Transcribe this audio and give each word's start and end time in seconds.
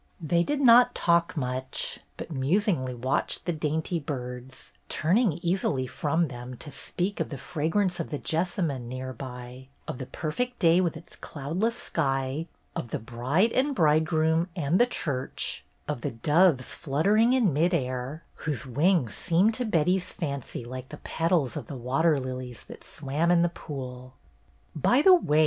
They 0.19 0.41
did 0.41 0.61
not 0.61 0.95
talk 0.95 1.37
much, 1.37 1.99
but 2.17 2.31
musingly 2.31 2.95
watched 2.95 3.45
the 3.45 3.53
dainty 3.53 3.99
birds, 3.99 4.73
turning 4.89 5.33
easily 5.43 5.85
from 5.85 6.27
them 6.27 6.55
to 6.57 6.71
speak 6.71 7.19
of 7.19 7.29
the 7.29 7.37
fragrance 7.37 7.99
of 7.99 8.09
the 8.09 8.17
jessamine 8.17 8.89
near 8.89 9.13
by, 9.13 9.67
of 9.87 9.99
the 9.99 10.07
perfect 10.07 10.57
day 10.57 10.81
with 10.81 10.97
its 10.97 11.15
cloudless 11.15 11.75
sky, 11.75 12.47
of 12.75 12.89
the 12.89 12.97
bride 12.97 13.51
and 13.51 13.75
bridegroom 13.75 14.49
and 14.55 14.81
the 14.81 14.87
church, 14.87 15.63
of 15.87 16.01
the 16.01 16.09
doves 16.09 16.73
fluttering 16.73 17.33
in 17.33 17.53
mid 17.53 17.71
air, 17.71 18.23
whose 18.37 18.65
wings 18.65 19.13
seemed 19.13 19.53
to 19.53 19.65
Betty's 19.65 20.11
fancy 20.11 20.65
like 20.65 20.89
the 20.89 20.97
petals 20.97 21.55
of 21.55 21.67
the 21.67 21.77
water 21.77 22.19
lilies 22.19 22.63
that 22.63 22.83
swam 22.83 23.29
in 23.29 23.43
the 23.43 23.49
pool.'' 23.49 24.15
By 24.75 25.03
the 25.03 25.13
way. 25.13 25.39